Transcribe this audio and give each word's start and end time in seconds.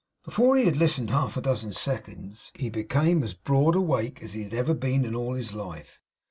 Before 0.25 0.57
he 0.57 0.65
had 0.65 0.77
listened 0.77 1.11
half 1.11 1.37
a 1.37 1.41
dozen 1.41 1.73
seconds, 1.73 2.51
he 2.55 2.71
became 2.71 3.21
as 3.21 3.35
broad 3.35 3.75
awake 3.75 4.19
as 4.23 4.35
ever 4.35 4.49
he 4.49 4.55
had 4.69 4.79
been 4.79 5.05
in 5.05 5.13
all 5.13 5.35
his 5.35 5.53
life. 5.53 6.01